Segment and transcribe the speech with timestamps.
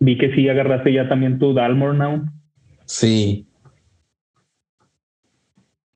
[0.00, 2.24] vi que sí agarraste ya también tu Dalmor Now.
[2.86, 3.46] Sí.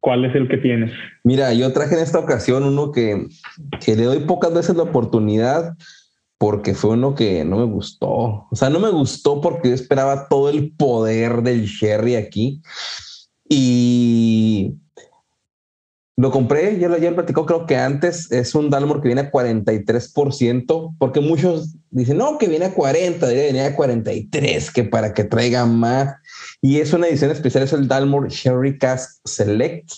[0.00, 0.92] ¿Cuál es el que tienes?
[1.25, 3.27] Mira, yo traje en esta ocasión uno que,
[3.85, 5.75] que le doy pocas veces la oportunidad
[6.37, 8.46] porque fue uno que no me gustó.
[8.51, 12.61] O sea, no me gustó porque yo esperaba todo el poder del Sherry aquí.
[13.48, 14.23] Y
[16.16, 19.32] lo compré, ya lo, ya platicó, creo que antes es un Dalmor que viene a
[19.32, 25.12] 43%, porque muchos dicen, no, que viene a 40, debería venir a 43, que para
[25.12, 26.14] que traiga más.
[26.62, 29.91] Y es una edición especial, es el Dalmor Sherry Cask Select,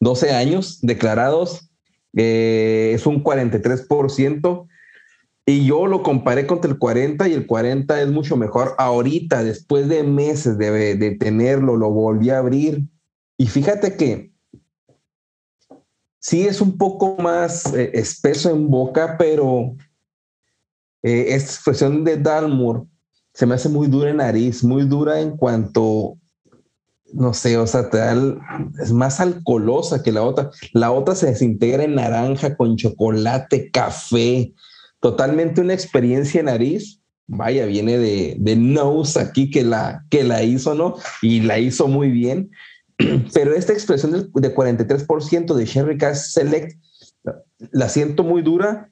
[0.00, 1.68] 12 años declarados,
[2.16, 4.66] eh, es un 43%.
[5.44, 8.74] Y yo lo comparé contra el 40 y el 40 es mucho mejor.
[8.76, 12.84] Ahorita, después de meses de, de tenerlo, lo volví a abrir.
[13.38, 14.27] Y fíjate que
[16.18, 19.76] sí es un poco más eh, espeso en boca, pero
[21.02, 22.86] eh, esta expresión de Dalmor
[23.32, 26.18] se me hace muy dura en nariz, muy dura en cuanto,
[27.12, 27.88] no sé, o sea,
[28.82, 30.50] es más alcoholosa que la otra.
[30.72, 34.52] La otra se desintegra en naranja con chocolate, café,
[34.98, 37.00] totalmente una experiencia en nariz.
[37.28, 40.96] Vaya, viene de, de Nose aquí que la, que la hizo, ¿no?
[41.22, 42.50] Y la hizo muy bien.
[43.34, 46.78] Pero esta expresión de 43% de Sherry Cask Select
[47.70, 48.90] la siento muy dura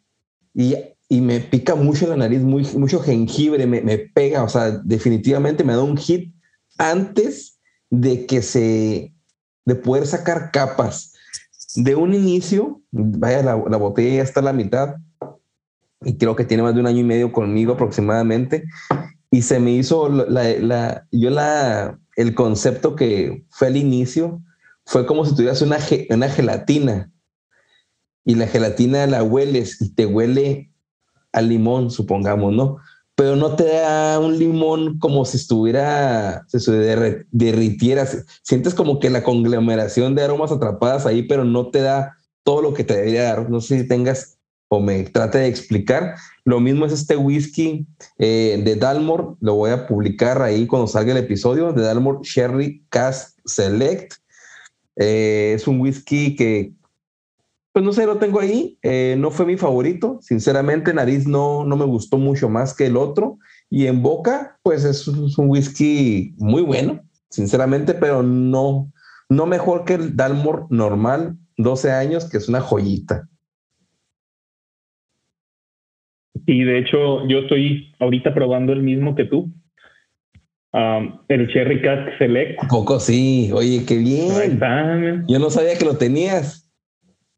[0.54, 0.74] y,
[1.08, 5.64] y, me pica mucho la nariz, muy, mucho jengibre, me, me, pega, o sea, definitivamente
[5.64, 6.34] me da un hit
[6.78, 7.58] antes
[7.90, 9.12] de que se,
[9.64, 11.12] de poder sacar capas.
[11.74, 14.96] De un inicio, vaya, la, la botella ya está a la mitad
[16.02, 18.64] y creo que tiene más de un año y medio conmigo aproximadamente
[19.30, 24.42] y se me hizo la, la yo la el concepto que fue al inicio
[24.84, 25.78] fue como si tuvieras una,
[26.10, 27.12] una gelatina
[28.24, 30.72] y la gelatina la hueles y te huele
[31.32, 32.78] a limón, supongamos, ¿no?
[33.14, 36.72] Pero no te da un limón como si estuviera, se
[37.30, 38.06] derritiera.
[38.42, 42.74] Sientes como que la conglomeración de aromas atrapadas ahí, pero no te da todo lo
[42.74, 43.48] que te debería dar.
[43.48, 44.35] No sé si tengas
[44.68, 46.16] o me trate de explicar.
[46.44, 47.86] Lo mismo es este whisky
[48.18, 52.84] eh, de Dalmor, lo voy a publicar ahí cuando salga el episodio, de Dalmor Sherry
[52.88, 54.14] Cask Select.
[54.96, 56.72] Eh, es un whisky que,
[57.72, 61.76] pues no sé, lo tengo ahí, eh, no fue mi favorito, sinceramente, nariz no, no
[61.76, 63.38] me gustó mucho más que el otro,
[63.68, 68.90] y en boca, pues es, es un whisky muy bueno, sinceramente, pero no,
[69.28, 73.28] no mejor que el Dalmor normal, 12 años, que es una joyita.
[76.46, 79.50] Y de hecho, yo estoy ahorita probando el mismo que tú.
[81.28, 82.62] el Cherry Cask Select.
[82.62, 83.50] ¿A poco sí?
[83.52, 85.24] Oye, qué bien.
[85.28, 86.62] Yo no sabía que lo tenías.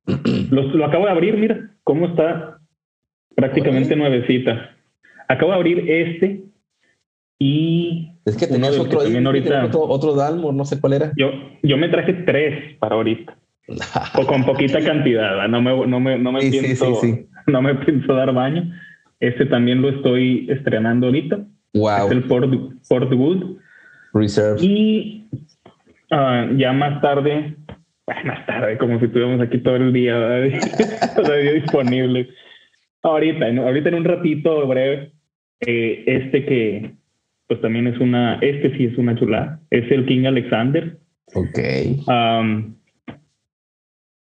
[0.50, 2.58] Lo, acabo de abrir, mira cómo está
[3.34, 4.74] prácticamente nuevecita.
[5.28, 6.44] Acabo de abrir este
[7.38, 8.10] y.
[8.24, 11.12] Es que tenías otro, ahorita, otro, Dalmor, no sé cuál era.
[11.16, 11.30] Yo,
[11.62, 13.36] yo me traje tres para ahorita.
[14.18, 17.02] o con poquita cantidad, no me, no me, no me pienso,
[17.47, 18.72] no me pienso dar baño.
[19.20, 21.44] Este también lo estoy estrenando ahorita.
[21.74, 22.06] Wow.
[22.06, 23.58] Es el Port, Wood.
[24.14, 24.60] Reserve.
[24.60, 25.26] Y
[26.10, 27.56] uh, ya más tarde,
[28.24, 30.14] más tarde, como si estuviéramos aquí todo el día,
[31.16, 32.28] todavía disponible.
[33.02, 35.12] Ahorita, ahorita en un ratito breve,
[35.60, 36.94] eh, este que
[37.46, 40.98] pues también es una, este sí es una chula, es el King Alexander.
[41.34, 41.58] Ok.
[42.06, 42.74] Um,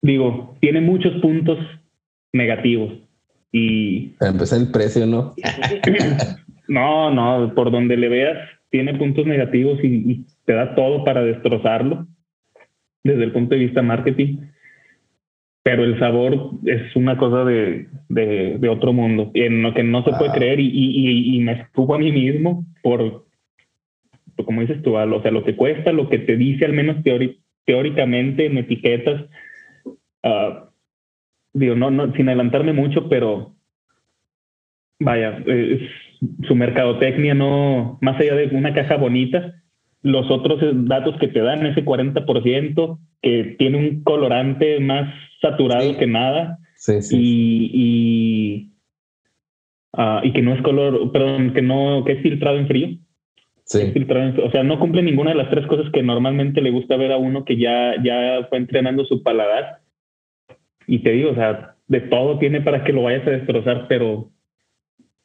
[0.03, 1.59] digo, tiene muchos puntos
[2.33, 2.93] negativos
[3.53, 4.09] y...
[4.19, 5.35] Para empezar el precio, ¿no?
[6.69, 8.39] no, no, por donde le veas,
[8.71, 12.07] tiene puntos negativos y, te da todo para destrozarlo
[13.03, 14.39] desde el punto de vista marketing.
[15.65, 20.13] Pero el sabor es una cosa de, de, otro mundo, en lo que no se
[20.13, 23.27] puede creer y, y, y, me estuvo a mí mismo por,
[24.45, 27.03] como dices tú, o sea, lo que cuesta, lo que te dice al menos
[27.65, 29.25] teóricamente en etiquetas,
[30.23, 30.66] uh,
[31.57, 33.55] digo, no, no, sin adelantarme mucho, pero
[35.01, 35.43] vaya,
[36.47, 39.55] su mercadotecnia no, más allá de una caja bonita,
[40.03, 46.07] los otros datos que te dan, ese 40%, que tiene un colorante más saturado que
[46.07, 47.17] nada, sí, sí.
[47.19, 48.73] y, y,
[49.95, 52.89] ah, y, que no es color, perdón, que no, que es filtrado en frío.
[53.65, 53.93] Sí.
[54.45, 57.17] o sea, no cumple ninguna de las tres cosas que normalmente le gusta ver a
[57.17, 59.81] uno que ya, ya fue entrenando su paladar
[60.87, 64.31] y te digo, o sea, de todo tiene para que lo vayas a destrozar, pero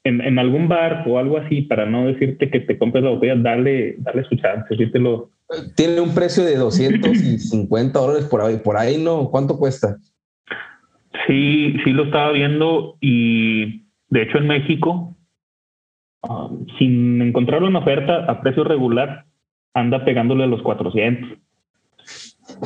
[0.03, 3.35] en, en algún bar o algo así, para no decirte que te compres la botella,
[3.35, 5.29] dale, dale su chance, lo...
[5.75, 9.29] Tiene un precio de 250 dólares por ahí, por ahí, ¿no?
[9.29, 9.97] ¿Cuánto cuesta?
[11.27, 15.15] Sí, sí lo estaba viendo y de hecho en México
[16.23, 16.49] ah,
[16.79, 19.25] sin encontrarlo en oferta a precio regular,
[19.73, 21.37] anda pegándole a los 400.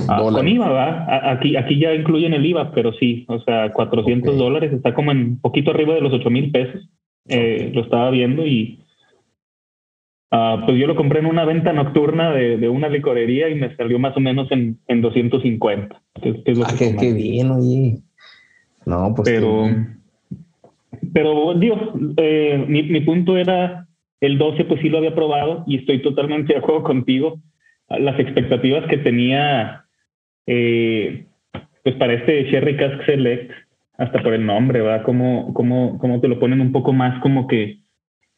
[0.07, 1.31] Ah, con IVA, ¿va?
[1.31, 5.39] Aquí, aquí ya incluyen el IVA, pero sí, o sea, 400 dólares está como en
[5.39, 6.89] poquito arriba de los 8 mil pesos.
[7.27, 8.79] Eh, lo estaba viendo y
[10.37, 13.99] Ah, pues yo lo compré en una venta nocturna de, una licorería y me salió
[13.99, 15.95] más o menos en, en 250.
[15.95, 17.99] ah, qué, bien, oye.
[18.85, 19.29] No, pues.
[19.29, 19.65] Pero,
[21.13, 23.87] pero digo, eh, mi, mi, punto era
[24.19, 27.39] el 12, pues sí lo había probado y estoy totalmente de acuerdo contigo.
[27.87, 29.84] Las expectativas que tenía,
[30.47, 31.25] eh,
[31.83, 33.51] pues para este Sherry Cask Select,
[33.97, 35.03] hasta por el nombre, ¿verdad?
[35.03, 37.79] Como, como, como te lo ponen un poco más como que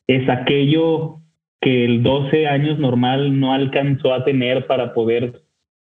[0.08, 1.22] es aquello
[1.62, 5.42] que el 12 años normal no alcanzó a tener para poder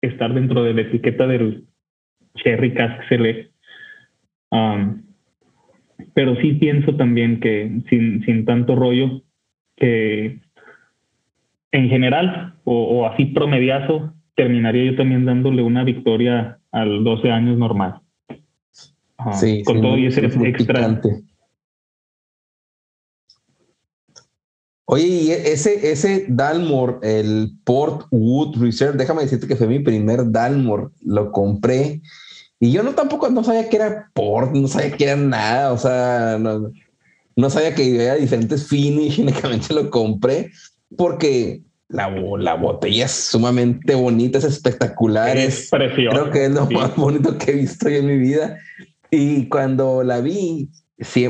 [0.03, 1.65] estar dentro de la etiqueta del
[2.37, 3.53] Cherry Cask Select.
[6.15, 9.23] Pero sí pienso también que sin, sin tanto rollo,
[9.77, 10.41] que
[11.73, 18.01] en general o, así promediazo, terminaría yo también dándole una victoria al 12 años normal.
[19.33, 21.01] sí, con todo y ese extra.
[24.87, 29.79] Oye, y e, ese, ese Dalmor, el Port Wood Reserve, déjame decirte que fue mi
[29.79, 32.03] primer Dalmor, lo compré
[32.61, 35.79] y yo no tampoco no sabía que era Port, no sabía que era nada, o
[35.79, 40.51] sea, no, sabía que había diferentes finish, únicamente lo compré
[40.97, 46.17] porque la, la botella es sumamente bonita, es espectacular, es, precioso.
[46.17, 48.59] Creo que es lo más bonito que he visto en mi vida.
[49.11, 50.71] Y cuando la vi,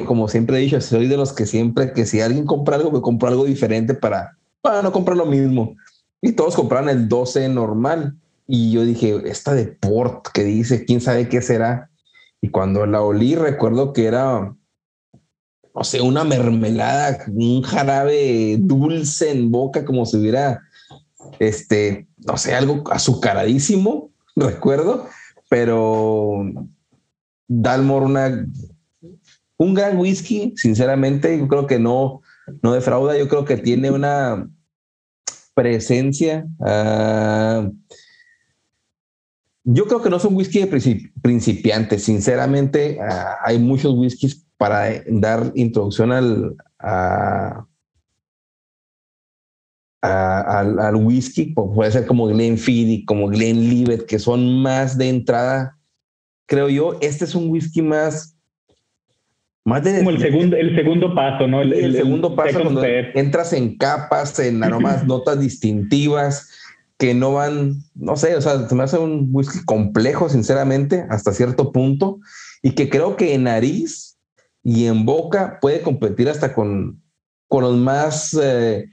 [0.06, 3.00] como siempre he dicho, soy de los que siempre que si alguien compra algo, me
[3.00, 5.76] compro algo diferente para, para no comprar lo mismo.
[6.20, 8.16] Y todos compraron el 12 normal.
[8.46, 11.90] Y yo dije, esta de Port que dice, quién sabe qué será.
[12.40, 14.54] Y cuando la olí, recuerdo que era,
[15.74, 20.62] no sé, una mermelada, un jarabe dulce en boca, como si hubiera,
[21.40, 25.08] este, no sé, algo azucaradísimo, recuerdo.
[25.48, 26.44] Pero
[27.48, 28.46] Dalmor, una
[29.56, 32.22] un gran whisky, sinceramente, yo creo que no,
[32.62, 34.48] no defrauda, yo creo que tiene una
[35.54, 36.46] presencia.
[36.58, 37.72] Uh,
[39.64, 45.02] yo creo que no es un whisky de principiante, sinceramente, uh, hay muchos whiskies para
[45.08, 47.66] dar introducción al, a,
[50.00, 55.76] al, al, whisky, puede ser como Glenfiddich, como Glenlivet, que son más de entrada.
[56.46, 58.38] Creo yo, este es un whisky más
[59.64, 61.60] como el segundo, el segundo paso, ¿no?
[61.60, 66.48] El, segundo paso cuando entras en capas, en aromas, notas distintivas
[66.96, 71.34] que no van, no sé, o sea, se me hace un whisky complejo, sinceramente, hasta
[71.34, 72.20] cierto punto,
[72.62, 74.13] y que creo que en nariz
[74.64, 77.00] y en boca puede competir hasta con,
[77.46, 78.36] con los más...
[78.42, 78.86] Eh,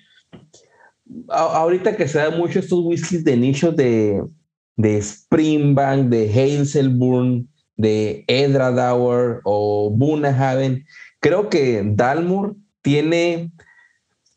[1.29, 4.21] ahorita que se da mucho estos whiskies de nicho de,
[4.75, 10.85] de Springbank, de Hazelburn, de Edradauer o Bunahaven.
[11.19, 13.51] Creo que Dalmor tiene,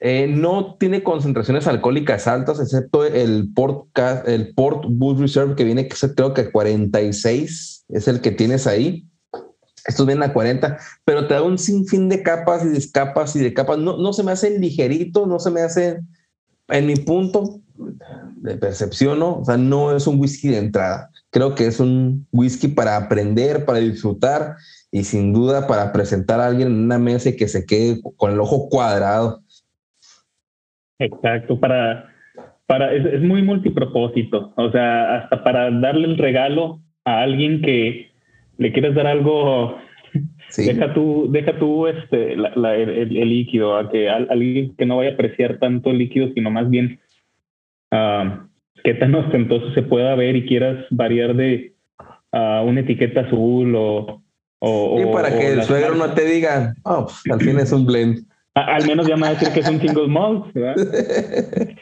[0.00, 3.88] eh, no tiene concentraciones alcohólicas altas, excepto el Port,
[4.26, 9.08] el Port Bull Reserve que viene, creo que 46 es el que tienes ahí.
[9.86, 13.40] Estos vienen a 40, pero te da un sinfín de capas y de capas y
[13.40, 13.78] de capas.
[13.78, 16.00] No, no se me hace ligerito, no se me hace,
[16.68, 17.60] en mi punto
[18.36, 19.38] de percepción, ¿no?
[19.38, 21.10] O sea, no es un whisky de entrada.
[21.30, 24.56] Creo que es un whisky para aprender, para disfrutar
[24.92, 28.30] y sin duda para presentar a alguien en una mesa y que se quede con
[28.30, 29.42] el ojo cuadrado.
[31.00, 32.12] Exacto, para,
[32.66, 38.13] para es, muy multipropósito, o sea, hasta para darle el regalo a alguien que
[38.58, 39.78] le quieres dar algo,
[40.56, 45.58] deja tú, deja tú este, el, líquido, a que alguien que no vaya a apreciar
[45.58, 47.00] tanto el líquido, sino más bien
[47.92, 48.46] uh,
[48.82, 51.72] qué tan ostentoso se pueda ver y quieras variar de
[52.32, 54.20] una etiqueta azul o...
[54.58, 57.86] o y para que el suegro no te diga, oh, pues, al fin es un
[57.86, 58.26] blend.
[58.54, 60.46] al menos ya me va a decir que es un single malt,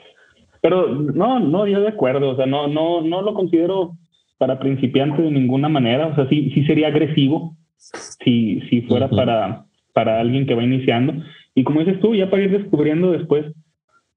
[0.60, 3.96] Pero no, no, yo de acuerdo, o sea, no, no, no lo considero
[4.42, 9.66] para principiantes de ninguna manera, o sea, sí, sí sería agresivo si, si fuera para,
[9.92, 11.14] para alguien que va iniciando.
[11.54, 13.46] Y como dices tú, ya para ir descubriendo después,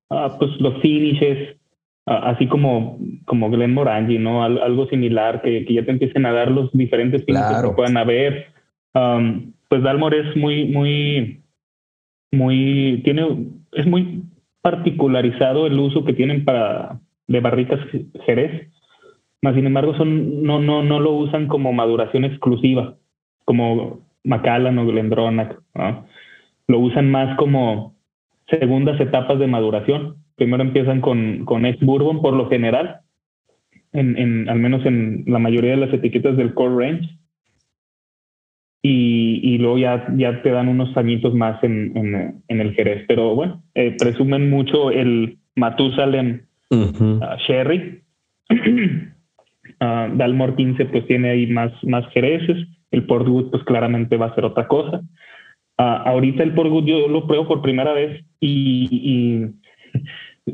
[0.10, 1.58] ah, pues los finishes,
[2.08, 4.44] así como, como Glenn Morangi, ¿no?
[4.44, 8.48] algo similar, que, que, ya te empiecen a dar los diferentes tipos que puedan haber.
[8.96, 11.44] Um, pues Dalmor es muy, muy,
[12.32, 14.24] muy, tiene, es muy
[14.64, 17.80] particularizado el uso que tienen para, de barricas
[18.26, 18.72] Jerez.
[19.42, 22.96] Más sin embargo, son, no, no, no lo usan como maduración exclusiva,
[23.46, 26.06] como Macallan o Glendronach, ¿no?
[26.68, 27.96] Lo usan más como
[28.48, 30.18] segundas etapas de maduración.
[30.36, 33.02] Primero empiezan con, con ex bourbon por lo general,
[33.94, 37.10] en, en, al menos en la mayoría de las etiquetas del core range.
[38.82, 43.06] Y, y luego ya, ya te dan unos añitos más en, en, en el Jerez.
[43.08, 48.04] Pero bueno, eh, presumen mucho el Matusalem uh, Sherry.
[49.86, 52.68] uh, Dalmor 15 pues tiene ahí más, más Jereces.
[52.92, 55.02] El Portwood pues claramente va a ser otra cosa.
[55.78, 59.52] Uh, ahorita el Portwood yo lo pruebo por primera vez y,
[60.48, 60.54] y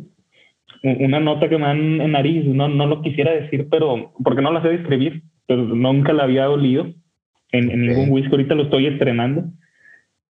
[1.03, 4.51] una nota que me dan en nariz, no, no lo quisiera decir, pero porque no
[4.51, 6.88] la sé describir, pero nunca la había olido
[7.51, 8.31] en, en ningún whisky.
[8.31, 9.43] Ahorita lo estoy estrenando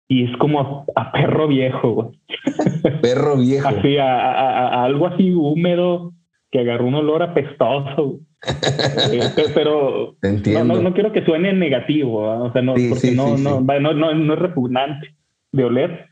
[0.09, 2.09] y es como a, a perro viejo, güey.
[3.03, 3.69] Perro viejo.
[3.69, 6.13] Así, a, a, a, algo así húmedo
[6.55, 8.21] que agarró un olor apestoso.
[9.13, 9.21] eh,
[9.55, 12.37] pero no, no, no, quiero que suene negativo, ¿eh?
[12.37, 15.17] o sea, no, sí, porque sí, no, sí, no, no, no es repugnante
[15.51, 16.07] de oler,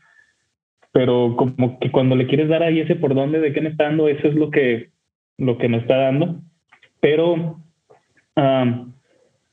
[0.91, 3.85] pero como que cuando le quieres dar ahí ese por dónde de qué me está
[3.85, 4.89] dando, eso es lo que,
[5.37, 6.41] lo que me está dando.
[6.99, 7.61] Pero,
[8.35, 8.91] um,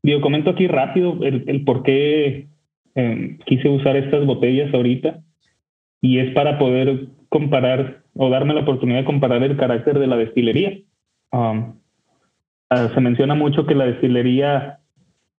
[0.02, 2.48] digo, comento aquí rápido el, el por qué
[2.96, 5.20] eh, quise usar estas botellas ahorita
[6.00, 10.16] y es para poder comparar o darme la oportunidad de comparar el carácter de la
[10.16, 10.78] destilería.
[11.32, 11.74] Um,
[12.70, 14.78] uh, se menciona mucho que la destilería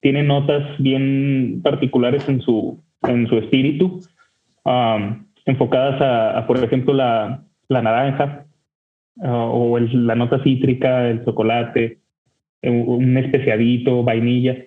[0.01, 4.01] tiene notas bien particulares en su, en su espíritu,
[4.63, 8.45] um, enfocadas a, a, por ejemplo, la, la naranja
[9.17, 11.99] uh, o el, la nota cítrica, el chocolate,
[12.63, 14.57] un, especiadito, vainilla.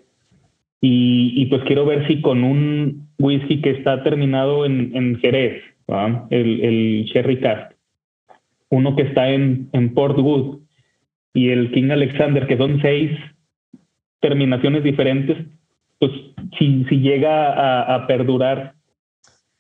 [0.81, 5.63] Y, y, pues quiero ver si con un whisky que está terminado en, en Jerez,
[6.31, 7.74] el, el Sherry Cask,
[8.75, 10.61] uno que está en, en Port Wood
[11.33, 13.11] y el King Alexander, que son seis
[14.21, 15.37] terminaciones diferentes,
[15.99, 16.13] pues
[16.59, 18.75] si, si llega a, a, perdurar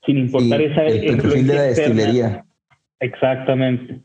[0.06, 2.44] sin importar sí, esa el perfil de la destilería.
[3.00, 4.00] Exactamente.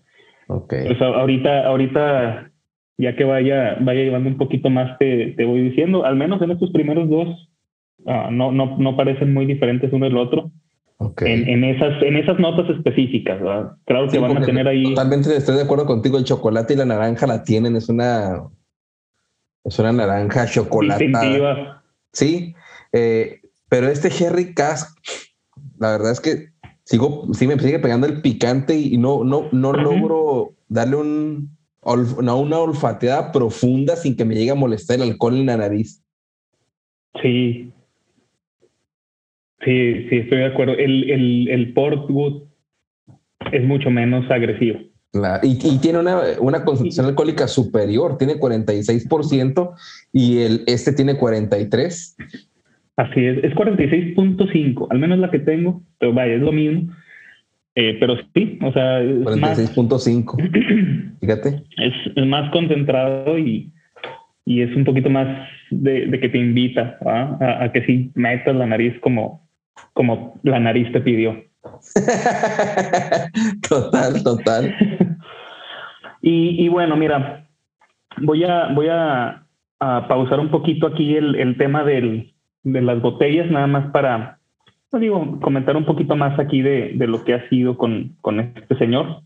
[0.48, 0.88] Okay.
[0.88, 2.52] Pues ahorita, ahorita
[2.98, 6.52] ya que vaya, vaya llevando un poquito más, te, te voy diciendo, al menos en
[6.52, 7.50] estos primeros dos,
[8.00, 10.52] uh, no, no, no parecen muy diferentes uno del otro.
[11.02, 11.32] Okay.
[11.32, 13.72] En, en, esas, en esas notas específicas, ¿verdad?
[13.86, 14.84] Claro que sí, van a tener ahí.
[14.84, 16.18] Totalmente estoy de acuerdo contigo.
[16.18, 18.50] El chocolate y la naranja la tienen, es una.
[19.64, 21.84] Es una naranja chocolatada.
[22.12, 22.54] Sí,
[22.92, 23.40] eh,
[23.70, 24.98] pero este Jerry Cask,
[25.78, 26.50] la verdad es que
[26.84, 29.82] sigo, sí me sigue pegando el picante y no, no, no uh -huh.
[29.82, 31.58] logro darle un,
[32.22, 36.04] no, una olfateada profunda sin que me llegue a molestar el alcohol en la nariz.
[37.22, 37.72] Sí,
[39.64, 40.74] Sí, sí, estoy de acuerdo.
[40.74, 42.44] El, el, el Portwood
[43.52, 44.80] es mucho menos agresivo.
[45.42, 49.72] Y, y, tiene una, una concentración alcohólica superior, tiene 46%
[50.14, 52.16] y el, este tiene 43%.
[52.96, 56.94] Así es, es 46.5, al menos la que tengo, pero vaya, es lo mismo.
[57.74, 61.18] Eh, pero sí, o sea, 46.5.
[61.22, 61.64] Fíjate.
[61.78, 63.72] Es, es, más concentrado y,
[64.44, 68.56] y es un poquito más de, de que te invita a, a, que sí metas
[68.56, 69.49] la nariz como,
[69.94, 71.44] como la nariz te pidió.
[73.70, 74.76] total, total.
[76.22, 77.48] y, y, bueno, mira,
[78.18, 79.46] voy a, voy a,
[79.80, 82.34] a pausar un poquito aquí el, el tema del,
[82.64, 84.40] de las botellas, nada más para,
[84.92, 88.40] no digo, comentar un poquito más aquí de, de lo que ha sido con, con
[88.40, 89.22] este señor.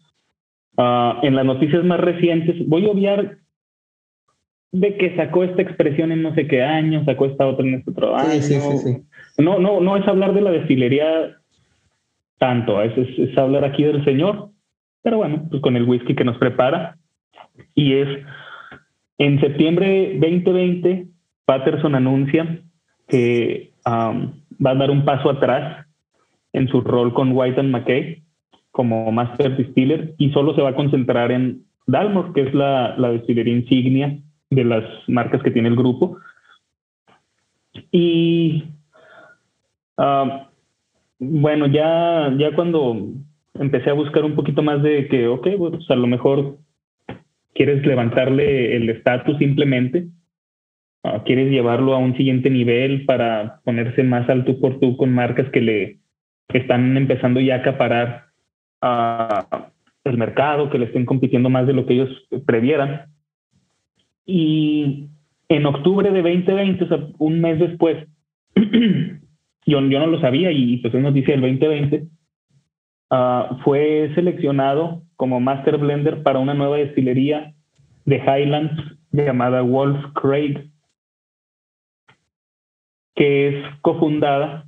[0.76, 3.38] Uh, en las noticias más recientes, voy a obviar
[4.72, 7.92] de que sacó esta expresión en no sé qué año, sacó esta otra en este
[7.92, 8.42] otro año.
[8.42, 9.04] Sí, sí, sí, sí.
[9.38, 11.38] No, no, no es hablar de la destilería
[12.38, 14.50] tanto, es, es, hablar aquí del señor,
[15.02, 16.98] pero bueno, pues con el whisky que nos prepara.
[17.74, 18.08] Y es
[19.18, 21.08] en septiembre 2020,
[21.46, 22.60] Patterson anuncia
[23.08, 25.86] que um, va a dar un paso atrás
[26.52, 28.24] en su rol con White and McKay
[28.72, 33.12] como Master Distiller y solo se va a concentrar en Dalmor, que es la, la
[33.12, 34.18] destilería insignia
[34.50, 36.18] de las marcas que tiene el grupo.
[37.92, 38.64] Y
[39.98, 40.46] uh,
[41.20, 42.98] bueno, ya, ya cuando
[43.54, 46.58] empecé a buscar un poquito más de que, ok, pues a lo mejor
[47.54, 50.08] quieres levantarle el estatus simplemente,
[51.04, 55.50] uh, quieres llevarlo a un siguiente nivel para ponerse más alto por tú con marcas
[55.52, 56.00] que le
[56.50, 58.26] están empezando ya a acaparar
[58.82, 59.58] uh,
[60.04, 62.10] el mercado, que le estén compitiendo más de lo que ellos
[62.46, 63.08] previeran.
[64.26, 65.08] Y
[65.50, 68.08] en octubre de 2020, o sea, un mes después,
[69.66, 72.08] yo, yo no lo sabía y pues es noticia del 2020,
[73.12, 77.54] uh, fue seleccionado como Master Blender para una nueva destilería
[78.06, 80.70] de Highlands llamada Wolf Craig,
[83.16, 84.66] que es cofundada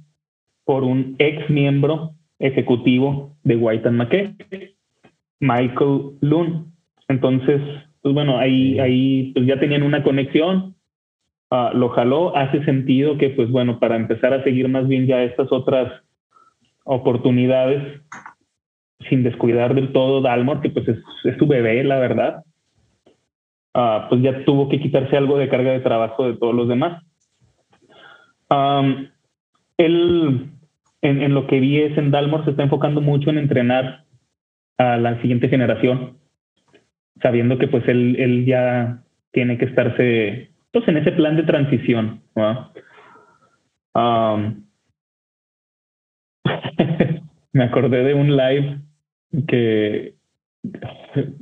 [0.66, 4.36] por un ex miembro ejecutivo de White and McKay,
[5.40, 6.74] Michael Loon.
[7.08, 7.62] Entonces,
[8.02, 10.75] pues bueno, ahí, ahí pues ya tenían una conexión,
[11.52, 15.24] ah, lo jaló, hace sentido que pues bueno, para empezar a seguir más bien ya
[15.24, 15.92] estas otras
[16.84, 18.02] oportunidades,
[19.10, 20.98] sin descuidar del todo Dalmor, que pues es,
[21.38, 22.44] su bebé, la verdad,
[23.74, 27.04] ah, pues ya tuvo que quitarse algo de carga de trabajo de todos los demás.
[29.78, 30.50] él,
[31.02, 34.06] en, en, lo que vi es en Dalmor, se está enfocando mucho en entrenar
[34.78, 36.18] a la siguiente generación
[37.22, 40.52] sabiendo que pues él, él ya tiene que estarse
[40.88, 42.22] en ese plan de transición.
[47.54, 48.82] me acordé de un live
[49.48, 50.16] que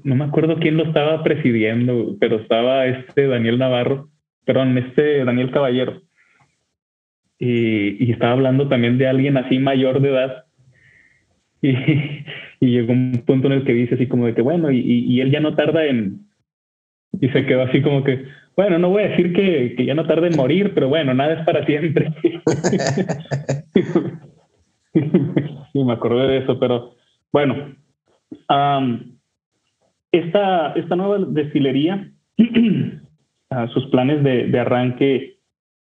[0.04, 4.10] no me acuerdo quién lo estaba presidiendo, pero estaba este Daniel Navarro,
[4.46, 6.02] perdón, este Daniel Caballero.
[7.40, 10.46] Y, estaba hablando también de alguien así mayor de edad.
[11.66, 11.78] Y,
[12.60, 15.22] y llegó un punto en el que dice así como de que, bueno, y, y
[15.22, 16.28] él ya no tarda en...
[17.20, 20.06] Y se quedó así como que, bueno, no voy a decir que, que ya no
[20.06, 22.14] tarda en morir, pero bueno, nada es para siempre.
[24.94, 26.96] sí, me acordé de eso, pero
[27.32, 27.76] bueno,
[30.12, 32.12] esta, esta nueva destilería,
[33.74, 35.38] sus planes de, de, arranque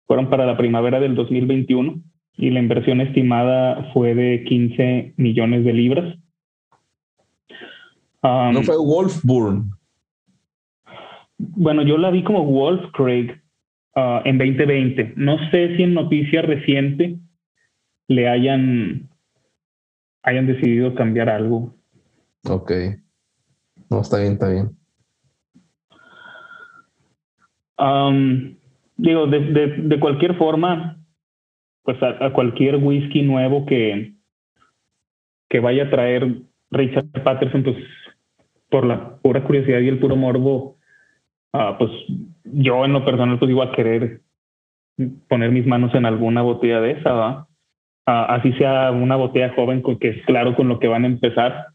[0.06, 2.02] fueron para la primavera del 2021
[2.38, 6.16] y la inversión estimada fue de 15 millones de libras.
[8.22, 9.72] Um, no fue Wolfburn.
[11.40, 13.32] Bueno, yo la vi como Wolf Craig
[13.96, 15.14] uh, en 2020.
[15.16, 17.18] No sé si en noticia reciente
[18.10, 19.10] le hayan,
[20.22, 21.74] hayan decidido cambiar algo.
[22.44, 22.72] Ok.
[23.90, 24.78] No, está bien, está bien.
[27.78, 28.58] Um,
[28.98, 31.02] digo, de, de, de, cualquier forma,
[31.84, 34.16] pues a, a, cualquier whisky nuevo que,
[35.48, 36.42] que vaya a traer
[36.72, 37.78] Richard Patterson, pues
[38.70, 40.79] por la pura curiosidad y el puro morbo,
[41.54, 41.92] uh, pues
[42.44, 44.22] yo en lo personal pues iba a querer
[45.28, 47.48] poner mis manos en alguna botella de esa, ¿va?
[48.08, 51.08] Uh, así sea una botella joven con que es claro con lo que van a
[51.08, 51.68] empezar,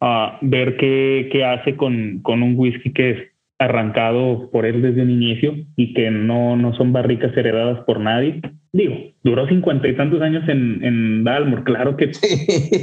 [0.00, 3.18] a uh, ver qué, qué hace con, con un whisky que es
[3.58, 8.42] arrancado por él desde un inicio y que no, no son barricas heredadas por nadie.
[8.72, 11.62] Digo, duró cincuenta y tantos años en, en Dalmor.
[11.62, 12.06] Claro que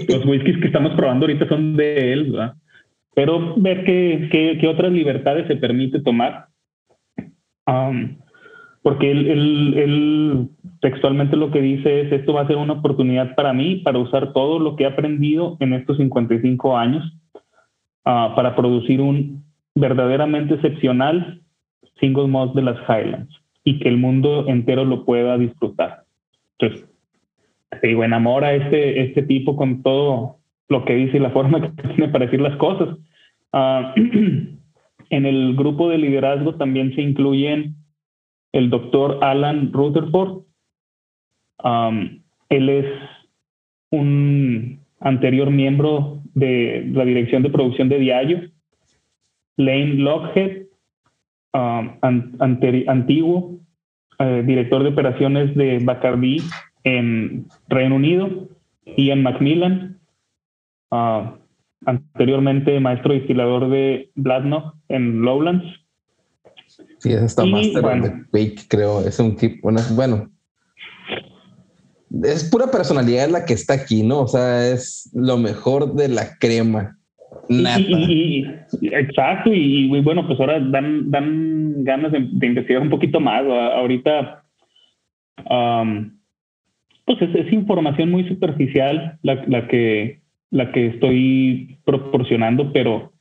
[0.08, 2.54] los whiskies que estamos probando ahorita son de él, ¿verdad?
[3.14, 6.48] Pero ver qué, qué, otras libertades se permite tomar.
[8.82, 10.50] porque él, él,
[10.82, 14.34] textualmente lo que dice es, esto va a ser una oportunidad para mí para usar
[14.34, 17.06] todo lo que he aprendido en estos 55 años
[18.06, 19.44] uh, para producir un
[19.76, 21.42] verdaderamente excepcional
[22.00, 26.04] single malt de las Highlands y que el mundo entero lo pueda disfrutar.
[26.58, 26.90] Entonces,
[27.80, 30.41] te digo, enamora a este, este tipo con todo
[30.72, 32.98] lo que dice y la forma que tiene para decir las cosas.
[33.54, 33.92] Uh,
[35.10, 37.76] en el grupo de liderazgo también se incluyen
[38.54, 40.44] el doctor Alan Rutherford.
[42.50, 42.86] Él es
[43.92, 48.40] un anterior miembro de la dirección de producción de Diallo.
[49.58, 50.64] Lane Lockhead,
[51.54, 51.98] um,
[52.88, 53.60] antiguo
[54.20, 56.38] uh, director de operaciones de Bacardi
[56.84, 58.48] en Reino Unido.
[58.98, 60.01] Ian Macmillan,
[60.92, 61.38] uh,
[61.86, 65.66] anteriormente maestro destilador de Bladnoch en Lowlands.
[67.00, 69.02] Sí, es está Master bueno, de creo.
[69.02, 70.32] Es un tipo, bueno, bueno,
[72.24, 74.22] es pura personalidad la que está aquí, ¿no?
[74.22, 76.98] O sea, es lo mejor de la crema.
[77.50, 78.46] Y,
[78.82, 83.44] exacto, y, bueno, pues ahora dan, dan ganas de, investigar un poquito más.
[83.46, 84.44] Ahorita,
[87.06, 90.21] pues es, es, información muy superficial la, la que
[90.52, 93.14] la que estoy proporcionando, pero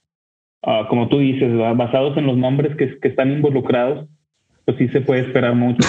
[0.67, 4.07] uh, como tú dices, basados en los nombres que, que, están involucrados,
[4.65, 5.87] pues sí se puede esperar mucho.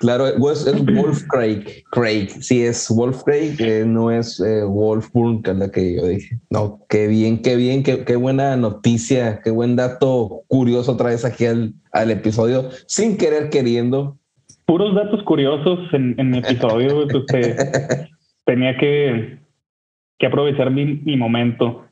[0.00, 5.08] Claro, es, Wolf Craig, Craig, sí es Wolf Craig, eh, no es eh, Wolf
[5.44, 6.38] es la que yo dije.
[6.48, 11.46] No, qué bien, qué bien, qué, qué, buena noticia, qué buen dato curioso traes aquí
[11.46, 14.16] al, al episodio, sin querer queriendo.
[14.64, 17.56] Puros datos curiosos en, en mi episodio, pues,
[18.46, 19.38] tenía que
[20.20, 21.86] que aprovechar mi, momento.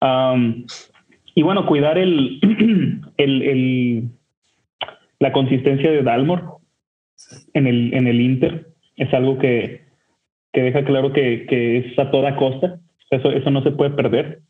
[0.00, 0.64] Um,
[1.34, 2.40] y bueno, cuidar el,
[3.18, 4.08] el, el,
[5.20, 6.56] la consistencia de Dalmor
[7.52, 9.84] en el, en el Inter es algo que,
[10.52, 11.46] que deja claro que,
[11.78, 12.80] es a toda costa.
[13.10, 14.40] Eso, eso no se puede perder.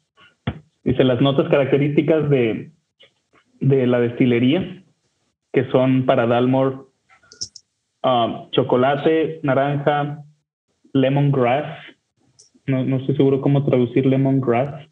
[0.85, 2.71] Dice las notas características de,
[3.59, 4.85] de la destilería,
[5.53, 6.89] que son para Dalmor
[8.05, 10.23] um, chocolate, naranja,
[10.93, 11.96] lemongrass,
[12.67, 14.89] no, no estoy seguro cómo traducir lemongrass,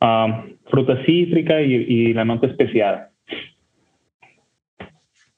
[0.00, 3.10] uh, fruta cítrica y, y la nota especiada.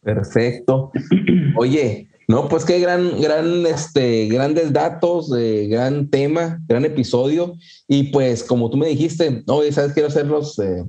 [0.02, 0.90] Perfecto.
[1.56, 5.30] Oye, no, pues qué gran, gran, este, grandes datos,
[5.68, 7.54] gran tema, gran episodio.
[7.88, 9.92] Y pues, como tú me dijiste, oye, ¿sabes?
[9.92, 10.84] Quiero hacer los, eh,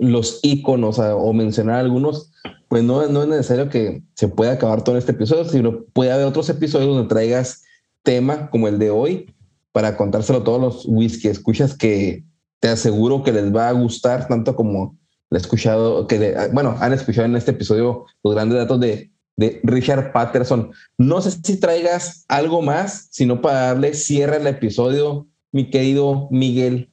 [0.00, 2.32] los iconos o mencionar algunos.
[2.68, 6.26] Pues no, no es necesario que se pueda acabar todo este episodio, sino puede haber
[6.26, 7.64] otros episodios donde traigas
[8.02, 9.33] tema como el de hoy
[9.74, 12.22] para contárselo a todos los whisky escuchas que
[12.60, 14.96] te aseguro que les va a gustar tanto como
[15.32, 20.12] he escuchado, que bueno, han escuchado en este episodio los grandes datos de, de Richard
[20.12, 20.70] Patterson.
[20.96, 26.88] No sé si traigas algo más, sino para darle cierre al episodio, mi querido Miguel.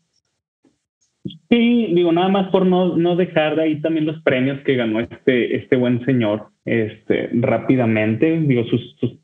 [1.49, 5.01] Sí, digo, nada más por no, no dejar de ahí también los premios que ganó
[5.01, 8.39] este, este buen señor este, rápidamente.
[8.39, 9.20] Digo, sus, sus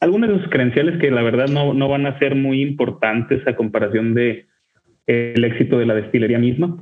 [0.00, 3.56] algunas de sus credenciales que la verdad no, no van a ser muy importantes a
[3.56, 4.46] comparación de
[5.06, 6.76] el éxito de la destilería misma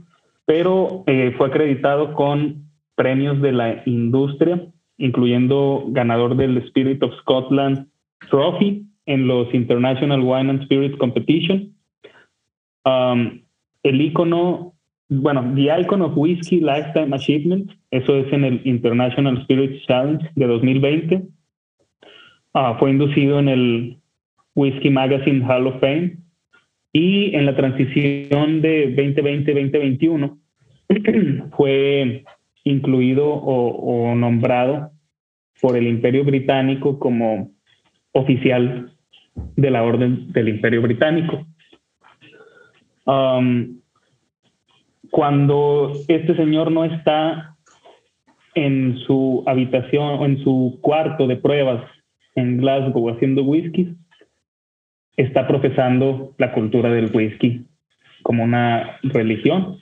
[0.46, 4.66] pero eh, fue acreditado con premios de la industria,
[4.98, 7.88] incluyendo ganador del Spirit of Scotland
[8.30, 11.74] Trophy en los International Wine and Spirits Competition.
[12.84, 13.42] Um,
[13.82, 14.74] el icono,
[15.08, 20.46] bueno, The Icon of Whiskey Lifetime Achievement, eso es en el International Spirits Challenge de
[20.46, 21.22] 2020.
[22.56, 23.96] Ah, fue inducido en el
[24.54, 26.18] Whiskey Magazine Hall of Fame
[26.92, 30.38] y en la transición de 2020-2021
[31.56, 32.24] fue
[32.62, 34.92] incluido o, nombrado
[35.60, 37.50] por el Imperio Británico como
[38.12, 38.92] oficial
[39.56, 41.44] de la Orden del Imperio Británico.
[45.10, 47.56] Cuando este señor no está
[48.54, 51.82] en su habitación o en su cuarto de pruebas
[52.34, 53.94] en Glasgow haciendo whisky,
[55.16, 57.64] está profesando la cultura del whisky
[58.22, 59.78] como una religión.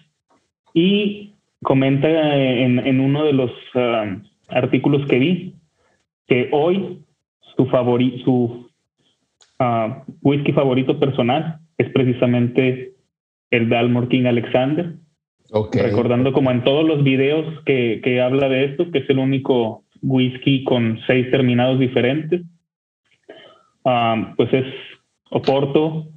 [0.75, 4.17] Y comenta en, en uno de los ah,
[4.49, 5.55] artículos que vi
[6.27, 7.01] que hoy
[7.57, 8.71] su, favori su
[9.59, 12.93] uh, whisky favorito personal es precisamente
[13.51, 14.95] el Dalmor King Alexander.
[15.75, 19.85] Recordando como en todos los videos que, que habla de esto, que es el único
[20.03, 22.43] whisky con seis terminados diferentes.
[23.85, 24.67] Uh, pues es
[25.31, 26.09] Oporto,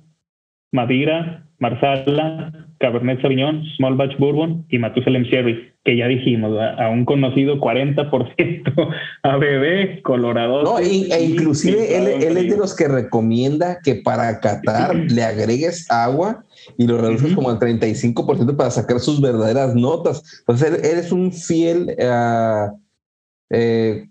[0.71, 7.05] Madeira, Marsala, Cabernet Sauvignon, Small Batch Bourbon y Matusalem Sherry, que ya dijimos, a un
[7.05, 10.63] conocido 40% ABB, Colorado.
[10.63, 15.89] No, e, inclusive él, él, es de los que recomienda que para catar le agregues
[15.89, 16.43] agua
[16.77, 20.41] y lo reduces como al 35% para sacar sus verdaderas notas.
[20.41, 22.84] Entonces, él, es un fiel uh,
[23.49, 24.09] eh,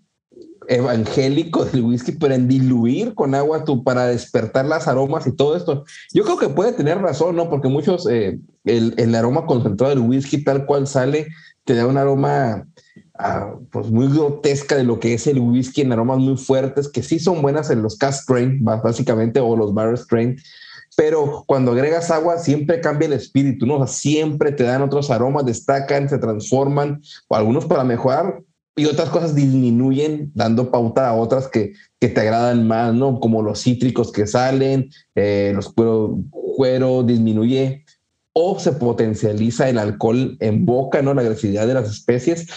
[0.69, 5.57] evangélico del whisky, pero en diluir con agua tú para despertar las aromas y todo
[5.57, 5.85] esto.
[6.13, 7.51] Yo creo que puede tener razón, ¿no?
[7.51, 11.29] Porque muchos, eh, el, el, aroma concentrado del whisky tal cual sale,
[11.65, 12.67] te da un aroma
[13.19, 17.03] ah, pues muy grotesca de lo que es el whisky en aromas muy fuertes, que
[17.03, 20.37] sí son buenas en los cast strain, básicamente, o los bar strain.
[20.97, 23.85] Pero cuando agregas agua, siempre cambia el espíritu, ¿no?
[23.87, 28.41] Siempre te dan otros aromas, destacan, se transforman, o algunos para mejorar,
[28.77, 33.21] y otras cosas disminuyen dando pauta a otras que, que te agradan más, ¿no?
[33.21, 37.85] Como los cítricos que salen, eh, los cuero, cuero disminuye
[38.33, 41.15] o se potencializa el alcohol en boca, ¿no?
[41.15, 42.49] La agresividad de las especies.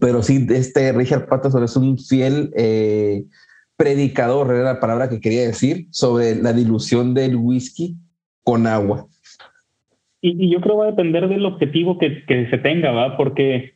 [0.00, 3.24] Pero sí, este Richard Patterson es un fiel eh,
[3.76, 7.96] predicador, era la palabra que quería decir, sobre la dilución del whisky
[8.42, 9.06] con agua.
[10.20, 13.16] Y, yo creo que va a depender del objetivo que, que se tenga, ¿va?
[13.16, 13.75] Porque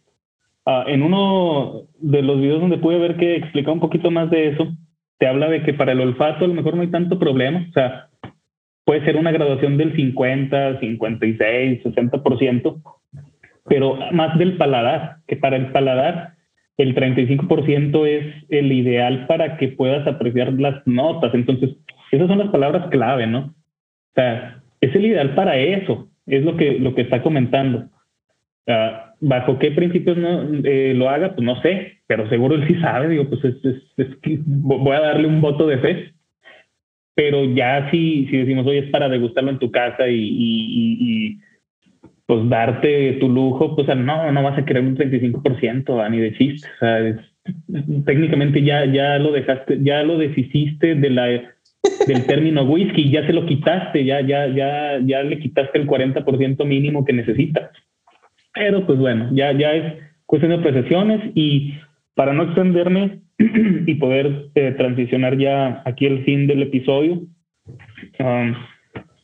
[0.66, 4.48] Ah, en uno de los videos donde pude ver que explica un poquito más de
[4.48, 4.68] eso,
[5.18, 7.66] te habla de que para el olfato a lo mejor no hay tanto problema.
[7.68, 8.08] O sea,
[8.84, 12.82] puede ser una graduación del 50, 56, 60%,
[13.66, 16.34] pero más del paladar, que para el paladar
[16.76, 21.34] el 35% es el ideal para que puedas apreciar las notas.
[21.34, 21.76] Entonces,
[22.10, 23.38] esas son las palabras clave, ¿no?
[23.40, 27.88] O sea, es el ideal para eso, es lo que, lo que está comentando.
[29.20, 31.34] ¿Bajo qué principios no, eh, lo haga?
[31.34, 33.08] Pues no sé, pero seguro él sí sabe.
[33.08, 33.56] Digo, pues es,
[33.96, 36.12] es, voy a darle un voto de fe.
[37.14, 41.38] Pero ya si, si decimos, oye, es para degustarlo en tu casa y, y,
[42.24, 46.68] pues darte tu lujo, pues no, no vas a querer un 35%, ni de chiste.
[46.76, 47.16] O sea,
[48.06, 53.32] técnicamente ya, ya lo dejaste, ya lo deshiciste de la, del término whisky, ya se
[53.32, 57.70] lo quitaste, ya, ya, ya, ya le quitaste el 40% mínimo que necesitas.
[58.54, 59.94] Pero pues bueno, ya, ya es
[60.26, 61.74] cuestión de apreciaciones y
[62.14, 67.22] para no extenderme y poder eh, transicionar ya aquí el fin del episodio,
[68.18, 68.54] um,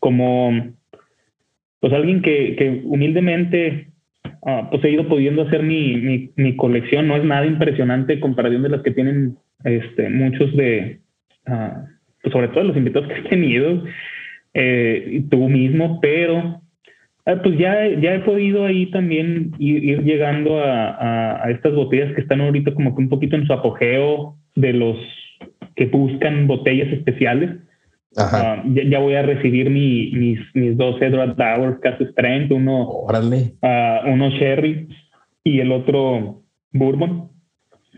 [0.00, 0.74] como
[1.80, 3.88] pues alguien que, que humildemente
[4.42, 7.08] uh, pues he ido pudiendo hacer mi, mi, mi, colección.
[7.08, 11.00] No es nada impresionante comparación de las que tienen este, muchos de,
[11.48, 11.86] uh,
[12.22, 13.84] pues sobre todo los invitados que he tenido,
[14.54, 16.62] eh, y tú mismo, pero
[17.26, 21.74] uh, pues ya, ya he podido ahí también ir, ir llegando a, a, a, estas
[21.74, 24.96] botellas que están ahorita como que un poquito en su apogeo de los
[25.76, 27.50] que buscan botellas especiales.
[28.16, 32.88] Uh, ya, ya, voy a recibir mi, mis, mis dos Edward Towers Cast Strength, uno,
[32.88, 34.88] uh, uno Sherry
[35.44, 37.28] y el otro Bourbon.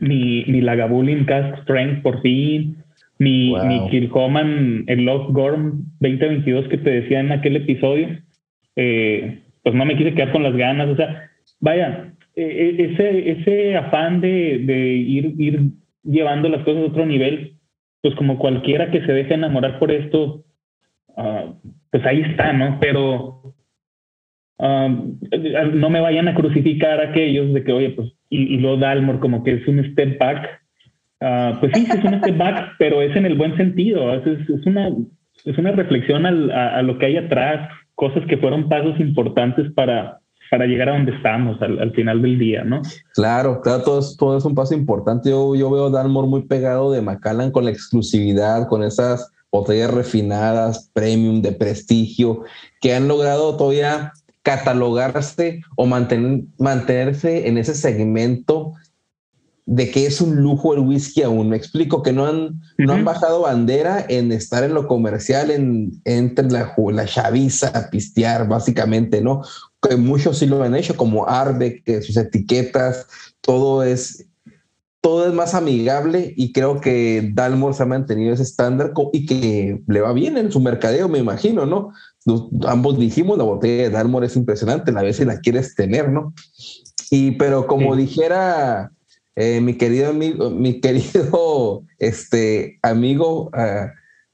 [0.01, 2.77] Mi, mi Lagavulin Cast Strength por fin.
[3.21, 3.65] Mi, wow.
[3.65, 8.09] mi Kilhoman, el Lost Gorm 2022 que te decía en aquel episodio.
[8.81, 10.89] Eh, pues no me quise quedar con las ganas.
[10.89, 15.61] O sea, vaya, eh, ese, ese afán de, de ir, ir
[16.05, 17.59] llevando las cosas a otro nivel
[18.03, 20.45] pues como cualquiera que se deje enamorar por esto,
[21.09, 21.55] uh,
[21.91, 22.79] pues ahí está, ¿no?
[22.81, 23.55] Pero
[24.59, 24.89] uh,
[25.75, 29.43] no me vayan a crucificar aquellos de que, oye, pues, y, y lo Dalmor como
[29.43, 30.63] que es un step back.
[31.21, 34.15] Uh, pues sí, es un step back, pero es en el buen sentido.
[34.15, 34.91] Es, es una,
[35.45, 40.21] es una reflexión al, a, lo que hay atrás, cosas que fueron pasos importantes para,
[40.51, 42.83] para llegar a donde estamos al, al, final del día, ¿no?
[43.15, 45.31] Claro, claro, todo es, todo es un paso importante.
[45.31, 49.93] Yo, yo veo a Dalmor muy pegado de Macallan con la exclusividad, con esas botellas
[49.93, 52.45] refinadas, premium, de prestigio,
[52.81, 58.73] que han logrado todavía catalogarse o mantener, mantenerse en ese segmento
[59.71, 61.51] de que es un lujo el whisky aún.
[61.51, 62.87] Me explico que no han, uh -huh.
[62.87, 67.91] no han bajado bandera en estar en lo comercial, en entre la, la chaviza, a
[67.91, 69.43] pistear, básicamente, ¿no?
[69.83, 73.09] Que muchos sí lo han hecho, como Arde, que sus etiquetas,
[73.43, 74.27] todo es,
[75.03, 79.83] todo es más amigable y creo que Dalmor se ha mantenido ese estándar y que
[79.87, 81.93] le va bien en su mercadeo, me imagino, ¿no?
[82.67, 86.33] Ambos dijimos, la botella de Dalmor es impresionante, la vez si la quieres tener, ¿no?
[87.11, 88.01] Y pero como sí.
[88.01, 88.93] dijera
[89.39, 93.89] eh, mi querido amigo, mi querido este, amigo uh,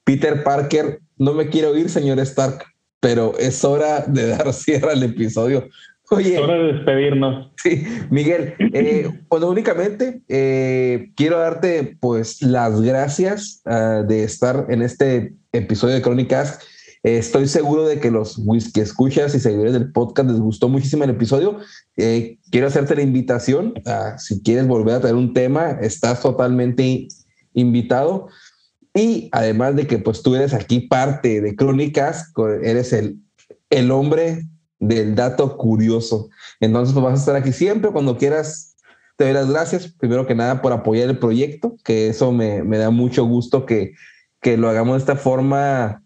[0.04, 2.64] Peter Parker, no me quiero ir, señor Stark,
[3.00, 5.68] pero es hora de dar cierre al episodio.
[6.10, 7.50] Oye, es hora de despedirnos.
[7.64, 14.82] Sí, Miguel, eh, pues únicamente eh, quiero darte pues las gracias uh, de estar en
[14.82, 16.58] este episodio de Crónicas
[17.04, 21.10] Estoy seguro de que los whisky escuchas y seguidores del podcast les gustó muchísimo el
[21.10, 21.58] episodio.
[21.98, 23.74] Eh, quiero hacerte la invitación.
[24.16, 27.06] Si quieres volver a traer un tema, estás totalmente
[27.52, 28.28] invitado.
[28.94, 33.18] Y además de que pues tú eres aquí parte de Crónicas, eres el,
[33.68, 36.30] el hombre del dato curioso.
[36.58, 38.76] Entonces pues vas a estar aquí siempre cuando quieras.
[39.18, 42.78] Te doy las gracias, primero que nada, por apoyar el proyecto, que eso me, me
[42.78, 43.92] da mucho gusto que,
[44.40, 46.03] que lo hagamos de esta forma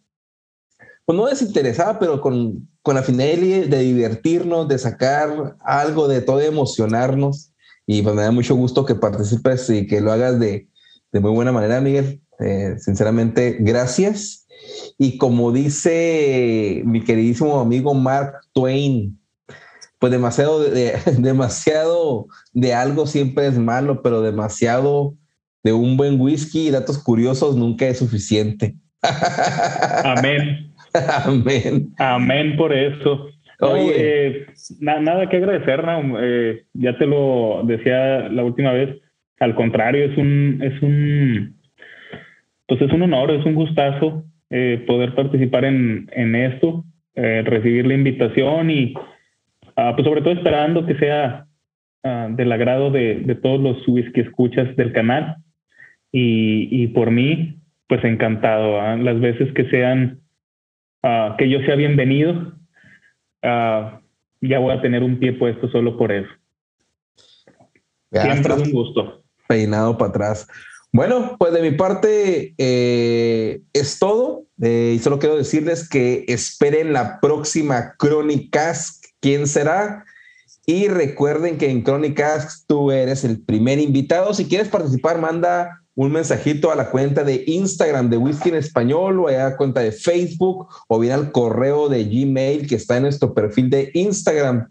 [1.08, 6.36] pues no desinteresada, pero con, con la finalidad de divertirnos, de sacar algo, de todo,
[6.36, 7.50] de emocionarnos.
[7.86, 10.68] Y pues me da mucho gusto que participes y que lo hagas de,
[11.10, 12.20] de muy buena manera, Miguel.
[12.40, 14.46] Eh, sinceramente, gracias.
[14.98, 19.18] Y como dice mi queridísimo amigo Mark Twain,
[19.98, 25.14] pues demasiado de, demasiado de algo siempre es malo, pero demasiado
[25.64, 28.76] de un buen whisky y datos curiosos nunca es suficiente.
[30.04, 30.67] Amén.
[31.24, 31.88] Amén.
[31.98, 33.28] Amén por eso.
[33.60, 34.46] Oye, eh,
[34.80, 36.18] na, nada que agradecer, ¿no?
[36.20, 39.00] Eh, ya te lo decía la última vez.
[39.40, 41.56] Al contrario, es un, es un,
[42.66, 47.94] pues es un honor, es un gustazo eh, poder participar en, en esto, recibir la
[47.94, 51.46] invitación y, uh, pues sobre todo esperando que sea
[52.04, 55.38] uh, del agrado de, de, todos los whisky escuchas del canal
[56.12, 57.56] y, y por mí,
[57.88, 58.80] pues encantado.
[58.80, 58.98] ¿eh?
[58.98, 60.20] Las veces que sean
[61.02, 62.32] uh, que yo sea bienvenido,
[63.42, 63.98] uh,
[64.40, 66.28] ya voy a tener un pie puesto solo por eso.
[68.10, 69.22] Ya Siempre es un gusto.
[69.48, 70.48] Peinado para atrás.
[70.92, 74.44] Bueno, pues de mi parte eh, es todo.
[74.62, 79.00] Eh, y solo quiero decirles que esperen la próxima Crónicas.
[79.20, 80.04] ¿Quién será?
[80.64, 84.32] Y recuerden que en Crónicas tú eres el primer invitado.
[84.34, 89.18] Si quieres participar, manda un mensajito a la cuenta de Instagram de Whisky en Español
[89.18, 93.02] o a la cuenta de Facebook o bien al correo de Gmail que está en
[93.02, 94.68] nuestro perfil de Instagram.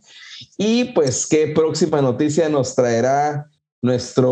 [0.57, 3.47] Y pues, ¿qué próxima noticia nos traerá
[3.81, 4.31] nuestro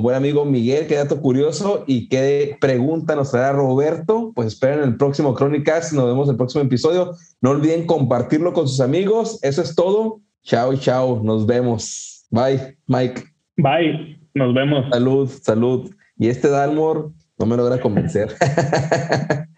[0.00, 0.86] buen amigo Miguel?
[0.86, 4.32] Qué dato curioso y qué pregunta nos traerá Roberto.
[4.34, 5.92] Pues esperen el próximo Crónicas.
[5.92, 7.12] Nos vemos en el próximo episodio.
[7.42, 9.38] No olviden compartirlo con sus amigos.
[9.42, 10.22] Eso es todo.
[10.42, 11.20] Chao, chao.
[11.22, 12.26] Nos vemos.
[12.30, 13.24] Bye, Mike.
[13.58, 14.18] Bye.
[14.32, 14.86] Nos vemos.
[14.90, 15.90] Salud, salud.
[16.20, 18.36] Y este Dalmor no me logra convencer.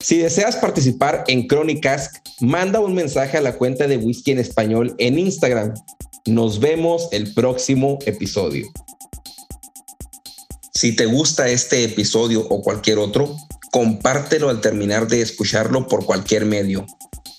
[0.00, 4.94] Si deseas participar en Crónicas, manda un mensaje a la cuenta de Whisky en Español
[4.96, 5.74] en Instagram.
[6.24, 8.68] Nos vemos el próximo episodio.
[10.72, 13.36] Si te gusta este episodio o cualquier otro,
[13.70, 16.86] compártelo al terminar de escucharlo por cualquier medio.